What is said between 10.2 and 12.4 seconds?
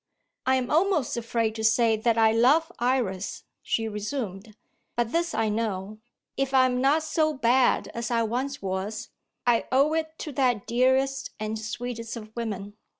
that dearest and sweetest of